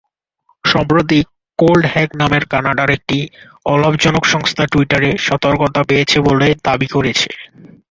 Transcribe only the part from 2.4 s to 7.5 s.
কানাডার একটি অলাভজনক সংস্থা টুইটারের সতর্কবার্তা পেয়েছে বলে দাবি করেছে।